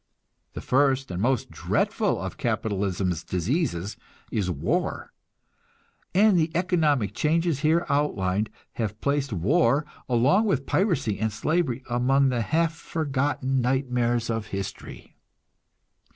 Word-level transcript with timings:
The 0.53 0.61
first 0.61 1.11
and 1.11 1.21
most 1.21 1.51
dreadful 1.51 2.19
of 2.19 2.35
capitalism's 2.37 3.23
diseases 3.23 3.97
is 4.31 4.49
war, 4.49 5.13
and 6.15 6.35
the 6.35 6.49
economic 6.55 7.13
changes 7.13 7.59
here 7.59 7.85
outlined 7.87 8.49
have 8.81 8.99
placed 8.99 9.31
war, 9.31 9.85
along 10.09 10.45
with 10.45 10.65
piracy 10.65 11.19
and 11.19 11.31
slavery, 11.31 11.83
among 11.87 12.29
the 12.29 12.41
half 12.41 12.73
forgotten 12.73 13.61
nightmares 13.61 14.31
of 14.31 14.47
history. 14.47 15.17